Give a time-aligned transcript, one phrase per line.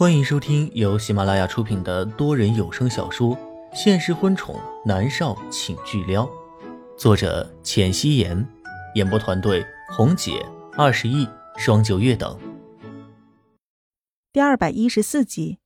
[0.00, 3.36] 欢迎收听由喜马拉雅出品的多人有声小说
[3.74, 6.24] 《现实婚宠男少请巨撩》，
[6.96, 8.48] 作者：浅汐颜，
[8.94, 10.42] 演播团队：红姐、
[10.72, 11.28] 二十亿、
[11.58, 12.40] 双九月等。
[14.32, 15.58] 第二百一十四集，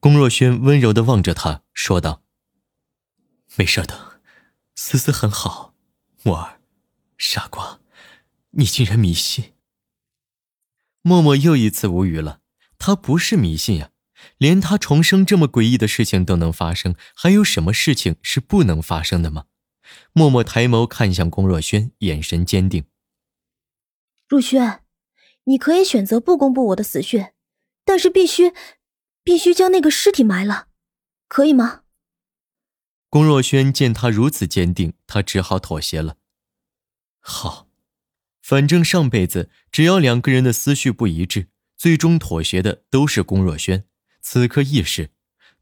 [0.00, 2.24] 龚若轩温柔的望着他，说道
[3.54, 4.20] ：“没事的，
[4.74, 5.74] 思思很好。
[6.24, 6.58] 墨儿，
[7.16, 7.78] 傻瓜，
[8.50, 9.52] 你竟然迷信。”
[11.02, 12.40] 默默又一次无语了。
[12.84, 13.92] 他不是迷信呀，
[14.38, 19.44] 连他重生这么诡异的事情都能发生，还有什么事情是不能发生的吗？
[20.12, 22.84] 默默抬眸看向龚若轩，眼神坚定。
[24.26, 24.82] 若轩，
[25.44, 27.28] 你可以选择不公布我的死讯，
[27.84, 28.52] 但是必须，
[29.22, 30.66] 必须将那个尸体埋了，
[31.28, 31.82] 可以吗？
[33.08, 36.16] 龚若轩见他如此坚定，他只好妥协了。
[37.20, 37.68] 好，
[38.42, 41.46] 反正上辈子只要两个人的思绪不一致。
[41.82, 43.86] 最终妥协的都是龚若轩。
[44.20, 45.10] 此刻意识，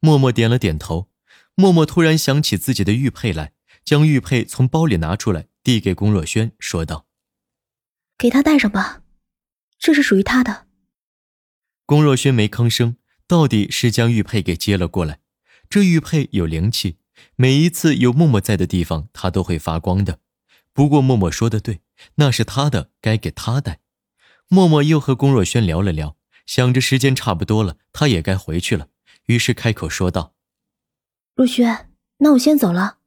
[0.00, 1.08] 默默点了点头。
[1.54, 3.54] 默默突然想起自己的玉佩来，
[3.86, 7.06] 将玉佩从包里拿出来，递给龚若轩，说道
[8.18, 9.02] ：“给他戴上吧，
[9.78, 10.66] 这是属于他的。”
[11.86, 12.96] 龚若轩没吭声，
[13.26, 15.20] 到底是将玉佩给接了过来。
[15.70, 16.98] 这玉佩有灵气，
[17.36, 20.18] 每一次有默默在的地方，它都会发光的。
[20.74, 21.80] 不过默默说的对，
[22.16, 23.80] 那是他的，该给他戴。
[24.52, 28.88] 默默又和龚若轩聊了聊，想着时间差不多了，他也该回去了，
[29.26, 30.34] 于是开口说道
[31.36, 32.98] ：“若轩，那我先走了。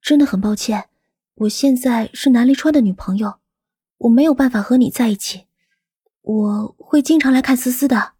[0.00, 0.88] 真的很抱歉，
[1.34, 3.38] 我现在是南离川的女朋友，
[3.98, 5.44] 我没有办法和你在一起。
[6.22, 8.14] 我会经常来看思思的。”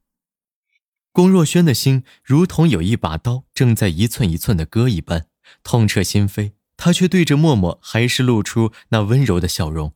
[1.12, 5.28] 龚若轩的心如同有一把刀正在一寸一寸的割一般，
[5.62, 6.52] 痛彻心扉。
[6.76, 9.94] 他却对着默默还是露出那温柔的笑容：“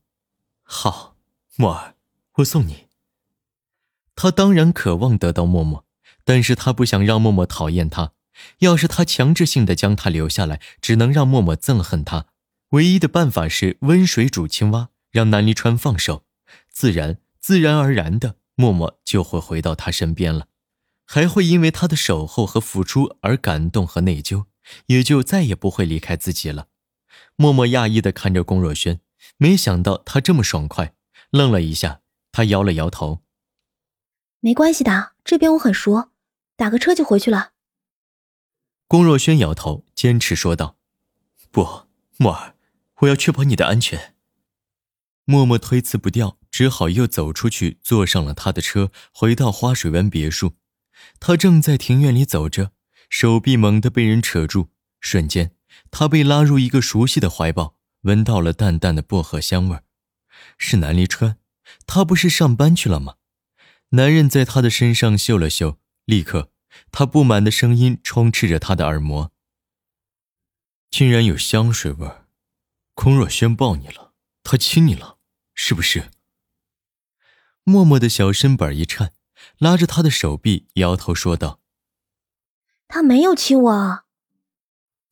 [0.65, 1.19] 好，
[1.57, 1.97] 默儿。”
[2.41, 2.87] 我送你。
[4.15, 5.87] 他当然渴望得到默默，
[6.25, 8.13] 但是他不想让默默讨厌他。
[8.61, 12.27] 要是他强制性的将他留下来，只能让默默憎恨他。
[12.71, 16.25] 唯一的办法是温水煮青蛙，让南离川放手，
[16.71, 20.47] 自然自然而然的，默默就会回到他身边了，
[21.05, 24.45] 还会因为他的守候和付出而感动和内疚，
[24.87, 26.69] 也就再也不会离开自己了。
[27.37, 29.01] 默默讶异的看着龚若轩，
[29.37, 30.95] 没想到他这么爽快，
[31.31, 32.00] 愣了一下。
[32.33, 33.23] 他摇了摇头，
[34.41, 36.11] 没关系的，这边我很熟，
[36.57, 37.53] 打个车就回去了。
[38.87, 40.77] 龚若轩摇头，坚持说道
[41.51, 41.87] ：“不，
[42.17, 42.55] 默儿，
[43.01, 44.15] 我要确保你的安全。”
[45.27, 50.55] 默默推辞不掉，只好又走出去，坐上了他的车，回到花水湾别墅。
[51.21, 52.73] 他正在庭院里走着，
[53.09, 54.71] 手臂猛地被人扯住，
[55.01, 55.55] 瞬间，
[55.91, 59.79] 他被拉入一个熟悉的怀抱，闻到了淡淡的薄荷香味
[60.59, 61.39] 是南离川。
[61.87, 63.17] 他不是上班去了吗？
[63.91, 66.53] 男人在他的身上嗅了嗅，立刻，
[66.93, 69.33] 他不满的声音充斥着他的耳膜。
[70.91, 72.27] 竟然有香水味儿，
[72.95, 75.19] 空若轩抱你了，他亲你了，
[75.55, 76.11] 是不是？
[77.65, 79.13] 默默的小身板一颤，
[79.59, 81.61] 拉着他的手臂，摇头说道
[82.89, 84.05] ：“他没有亲我。”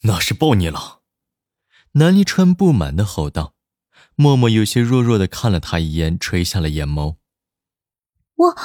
[0.03, 1.03] 那是抱你了。
[1.93, 3.57] 南离川不满的吼道。
[4.21, 7.19] 默默有些弱弱的看了他一眼，垂下了眼眸。
[8.34, 8.56] 我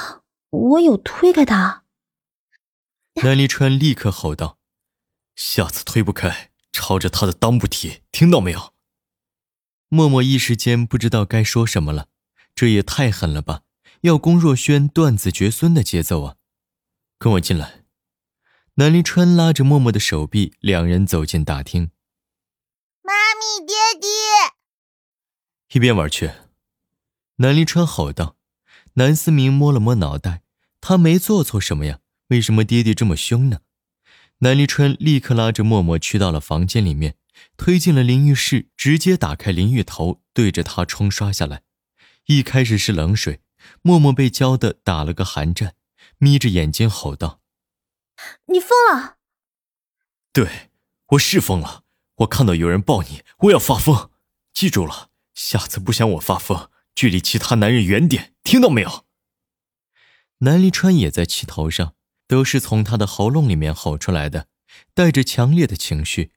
[0.50, 1.84] 我有推开他。
[3.22, 4.58] 南离川立刻吼道
[5.36, 8.74] ：“下次推不开，朝着他的裆部踢，听到没有？”
[9.88, 12.08] 默默一时间不知道该说什么了，
[12.56, 13.62] 这也太狠了吧！
[14.00, 16.34] 要龚若轩断子绝孙的节奏啊！
[17.16, 17.84] 跟我进来。
[18.74, 21.92] 南离川拉着默默的手臂，两人走进大厅。
[23.02, 24.08] 妈咪，爹地。
[25.74, 26.30] 一边玩去！
[27.38, 28.36] 南临川吼道。
[28.92, 30.42] 南思明摸了摸脑袋，
[30.80, 31.98] 他没做错什么呀？
[32.28, 33.58] 为什么爹爹这么凶呢？
[34.38, 37.16] 南离川立刻拉着默默去到了房间里面，
[37.56, 41.62] 推进了淋浴室，直接打开淋浴头，对着他冲刷下来。
[42.26, 43.40] 一开始是冷水，
[43.82, 45.74] 默默被浇的打了个寒战，
[46.18, 47.40] 眯着眼睛吼道
[48.46, 49.16] ：“你疯了
[50.32, 50.70] ！”“对，
[51.08, 51.82] 我是疯了。
[52.18, 54.12] 我看到有人抱你，我要发疯。
[54.52, 59.04] 记住了。”下次不想我发疯，距离其他男人远点，听到没有？
[60.38, 61.94] 南离川也在气头上，
[62.26, 64.48] 都是从他的喉咙里面吼出来的，
[64.94, 66.32] 带着强烈的情绪。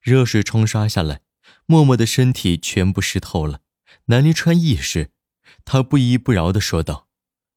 [0.00, 1.20] 热水冲刷下来，
[1.66, 3.60] 默默的身体全部湿透了。
[4.06, 5.12] 南离川意识，
[5.64, 7.08] 他不依不饶的说道：“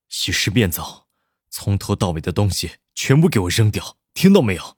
[0.10, 1.08] 洗尸变澡，
[1.50, 4.78] 从头到尾的东西全部给我扔掉，听到没有？”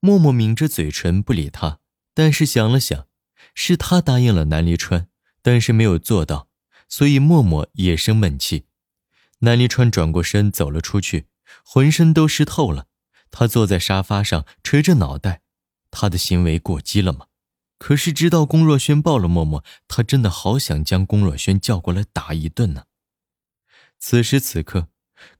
[0.00, 1.80] 默默抿着嘴唇不理他，
[2.12, 3.08] 但是想了想。
[3.54, 5.08] 是他答应了南离川，
[5.42, 6.48] 但是没有做到，
[6.88, 8.66] 所以默默也生闷气。
[9.40, 11.26] 南离川转过身走了出去，
[11.64, 12.86] 浑身都湿透了。
[13.30, 15.42] 他坐在沙发上，垂着脑袋。
[15.90, 17.26] 他的行为过激了吗？
[17.78, 22.84] 可是直到龚若轩抱了默默，他真的好想将龚若轩叫过来打一顿呢。
[23.98, 24.88] 此时此刻，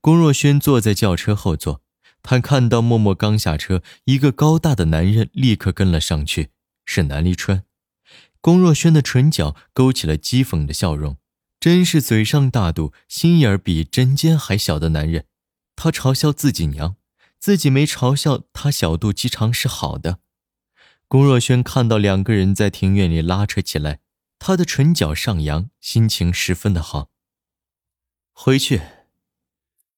[0.00, 1.82] 龚若轩坐在轿车后座，
[2.22, 6.50] 他看到默默刚下车，一个高大的男人立刻跟了上去，
[6.84, 7.64] 是南离川。
[8.44, 11.16] 龚若轩的唇角勾起了讥讽的笑容，
[11.58, 15.24] 真是嘴上大度，心眼比针尖还小的男人。
[15.74, 16.96] 他嘲笑自己娘。
[17.40, 20.18] 自己没嘲笑他小肚鸡肠是好的。
[21.08, 24.00] 龚若轩看到两个人在庭院里拉扯起来，
[24.38, 27.08] 他的唇角上扬，心情十分的好。
[28.34, 28.82] 回去。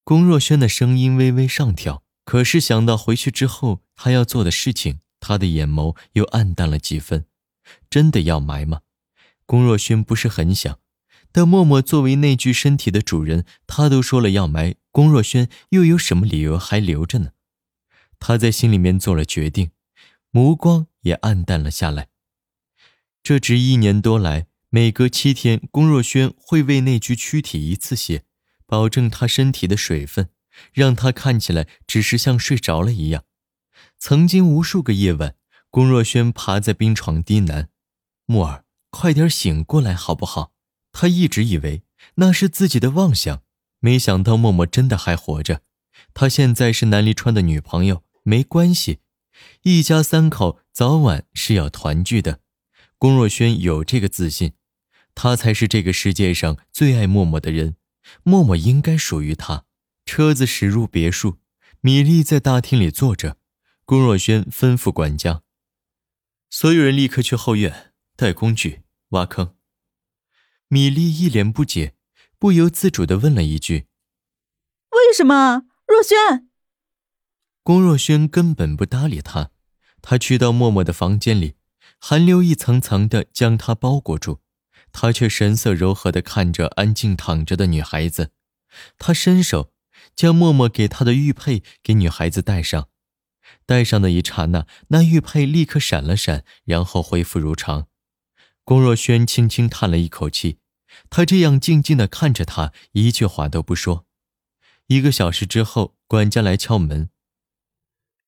[0.04, 7.26] 龚若轩的声音微微上挑，可是想到回去之后他要做的事情，他的眼眸又暗淡了几分。
[7.88, 8.82] 真的要埋吗？
[9.44, 10.80] 龚若轩不是很想，
[11.32, 17.30] 但默默作为那具身体的主人，他都说了要埋，龚若轩又有什么理由还留着呢？
[18.18, 19.70] 他在心里面做了决定，
[20.30, 22.08] 目光也暗淡了下来。
[23.22, 28.24] 这只一年多来，每隔七天，龚若轩会为那具躯体一次血，
[28.66, 30.30] 保证他身体的水分，
[30.72, 33.24] 让他看起来只是像睡着了一样。
[33.98, 35.34] 曾经无数个夜晚，
[35.76, 37.66] 龚若轩趴在冰床低喃
[38.24, 40.54] ：“木儿，快点醒过来好不好？”
[40.90, 41.82] 他一直以为
[42.14, 43.42] 那是自己的妄想，
[43.80, 45.60] 没想到默默真的还活着。
[46.14, 48.02] 他现在是南离川的女朋友。
[48.22, 49.00] 没关系，
[49.64, 52.40] 一家三口早晚是要团聚的。
[52.96, 54.54] 龚若轩有这个自信，
[55.14, 57.76] 他才是这个世界上最爱默默的人，
[58.22, 59.66] 默默应该属于他。
[60.06, 61.36] 车子驶入别墅，
[61.82, 63.36] 米粒在大厅里坐着。
[63.84, 65.42] 龚若轩吩咐管家
[66.50, 69.54] ：“所有人立刻去后院带工具挖坑。”
[70.68, 71.94] 米粒一脸不解，
[72.38, 73.86] 不由自主的问了一句
[74.90, 76.48] ：“为什么，若轩？”
[77.62, 79.50] 龚若轩根本不搭理他，
[80.02, 81.54] 他去到默默的房间里，
[81.98, 84.40] 寒流一层层的将他包裹住，
[84.92, 88.32] 他却神色柔和的看着安静躺着的女孩子。
[88.98, 89.72] 他伸手
[90.14, 92.88] 将默默给他的玉佩给女孩子戴上，
[93.64, 97.88] 戴上的一刹那，那玉佩立刻闪了闪，然后恢复如常。
[98.64, 100.58] 龚若轩轻轻叹了一口气，
[101.10, 104.06] 他这样静静的看着他，一句话都不说。
[104.88, 107.10] 一个小时之后，管家来敲门。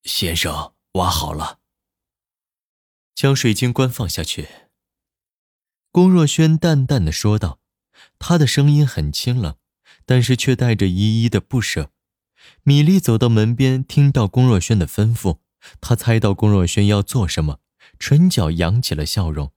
[0.03, 1.61] 先生，挖好了。
[3.15, 4.49] 将水晶棺放下去。
[5.91, 7.61] 龚若轩淡淡的说道，
[8.19, 9.57] 他的声音很清冷，
[10.07, 11.91] 但是却带着依依的不舍。
[12.63, 15.39] 米粒走到门边，听到龚若轩的吩咐，
[15.81, 17.61] 他猜到龚若轩要做什么，
[17.99, 19.53] 唇角扬起了笑容。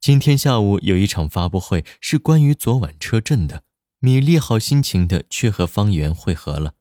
[0.00, 3.62] 今天下午有一场发布会，是关于昨晚车震的。
[4.00, 6.74] 米粒好心情的去和方圆会合了。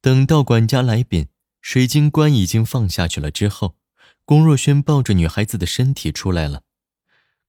[0.00, 1.28] 等到管家来禀。
[1.64, 3.30] 水晶棺已经放下去了。
[3.30, 3.76] 之后，
[4.24, 6.62] 龚若轩抱着女孩子的身体出来了。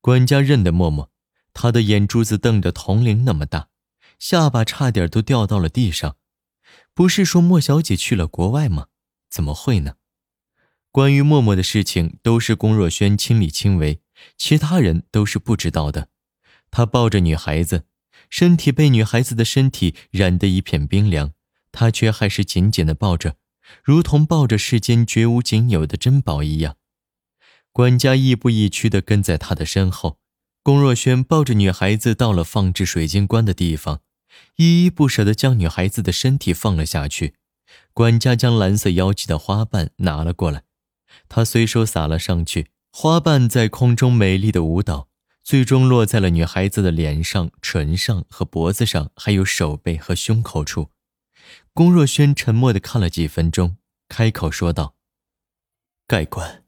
[0.02, 1.10] 管家认得默默，
[1.52, 3.70] 他的眼珠子瞪得铜铃那么大，
[4.20, 6.18] 下巴差点都掉到了地上。
[6.94, 8.88] 不是说莫小姐去了国外吗？
[9.30, 9.96] 怎么会呢？
[10.92, 14.02] 关于默默的事情，都是龚若轩亲力亲为，
[14.38, 16.10] 其他人都是不知道的。
[16.70, 17.86] 他抱着女孩子，
[18.30, 21.34] 身体被女孩子的身体染得一片冰凉，
[21.72, 23.38] 他却还是紧紧的抱着。
[23.84, 26.78] 如同抱着世间绝无仅有的珍宝一样，
[27.72, 30.20] 管家亦步亦趋地跟在他的身后。
[30.62, 34.02] 龚若轩抱着女孩子到了放置水晶棺的地方，
[34.58, 37.36] 依依不舍地将女孩子的身体放了下去。
[37.94, 40.64] 管家将蓝色妖姬的花瓣拿了过来，
[41.30, 45.10] 他随手撒了上去，花瓣在空中美丽的舞蹈，
[45.44, 50.90] 最终落在了女孩子的脸上、唇上和脖子上，还有手背和胸口处。
[51.74, 54.96] 龚若轩沉默的看了几分钟，开口说道
[56.08, 56.64] ：“盖棺。”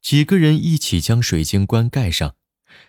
[0.00, 2.36] 几个人一起将水晶棺盖上。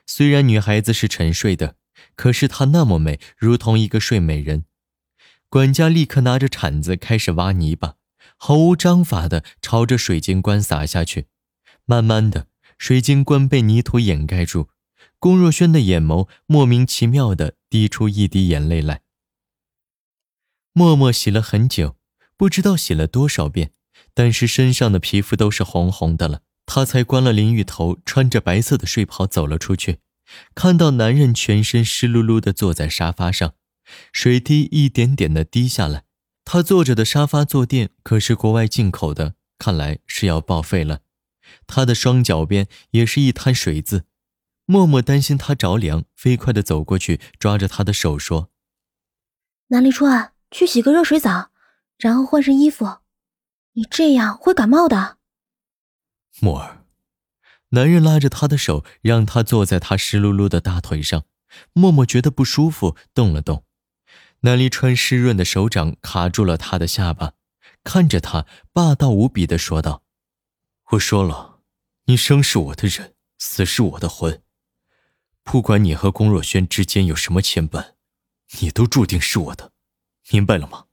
[0.05, 1.75] 虽然女孩子是沉睡的，
[2.15, 4.65] 可是她那么美，如同一个睡美人。
[5.49, 7.95] 管家立刻拿着铲子开始挖泥巴，
[8.37, 11.27] 毫无章法的朝着水晶棺撒下去。
[11.85, 14.69] 慢慢的，水晶棺被泥土掩盖住。
[15.17, 19.01] 龚若轩的眼眸莫名其妙的滴出一滴眼泪来。
[20.71, 21.97] 默默洗了很久，
[22.37, 23.71] 不知道洗了多少遍，
[24.13, 26.41] 但是身上的皮肤都是红红的了。
[26.65, 29.97] 他才关了淋浴头，穿着白色的睡袍走了出去，
[30.53, 33.55] 看到男人全身湿漉漉的坐在沙发上，
[34.11, 36.03] 水滴一点点的滴下来。
[36.45, 41.01] 他坐着的沙发坐垫可是国外进口的，看来是要报废了。
[41.67, 44.05] 他的双脚边也是一滩水渍。
[44.65, 48.51] 默默担心他着凉，飞快的走过去，抓着他的手说。
[49.69, 51.49] 南离川，去洗个热水澡，
[51.97, 52.99] 然后换身衣服。
[53.73, 55.17] 你这样会感冒的。
[56.39, 56.78] 沫儿，
[57.69, 61.25] 男人拉着她的手，让她坐在他湿漉漉的大腿上。
[61.73, 63.65] 默默觉得不舒服，动了动。
[64.41, 67.33] 南离川湿润的手掌卡住了他的下巴，
[67.83, 70.03] 看着他，霸道无比的说道
[70.91, 71.61] ：“我说了，
[72.05, 74.43] 你生是我的人，死是我的魂。
[75.43, 77.95] 不管你和龚若轩之间有什么牵绊，
[78.61, 79.73] 你都注定是我的，
[80.31, 80.85] 明白了吗？”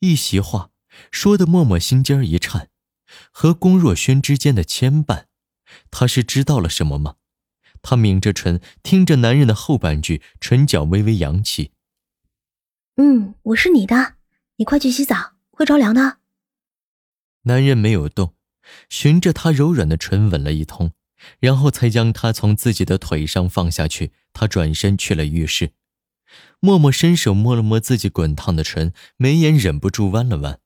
[0.00, 0.70] 一席话
[1.10, 2.70] 说的默默心尖一颤，
[3.30, 5.24] 和龚若轩之间的牵绊，
[5.90, 7.16] 他是知道了什么吗？
[7.82, 11.72] 他抿着唇，听着男人的后半句，唇角微微扬起。
[12.96, 14.14] 嗯，我是你的，
[14.56, 16.18] 你快去洗澡，会着凉的。
[17.42, 18.34] 男人没有动，
[18.88, 20.92] 循着她柔软的唇吻了一通，
[21.40, 24.12] 然后才将她从自己的腿上放下去。
[24.32, 25.74] 他转身去了浴室，
[26.58, 30.58] 默默伸手摸了摸自己滚烫的唇，眉眼忍不住弯了弯。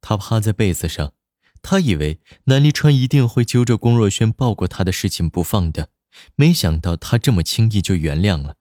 [0.00, 1.12] 他趴在被子上，
[1.66, 5.88] 他以为南离川一定会揪着龚若轩抱过他的事情不放的。
[6.36, 8.56] 没想到他这么轻易就原谅了，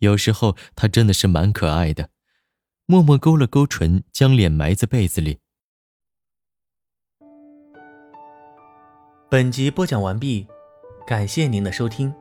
[0.00, 2.10] 有时候他真的是蛮可爱的。
[2.84, 5.38] 默默勾了勾唇，将脸埋在被子里。
[9.30, 10.46] 本集播讲完毕，
[11.06, 12.14] 感谢您的收听。